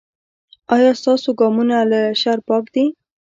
[0.75, 2.85] ایا ستاسو ګامونه له شر پاک دي؟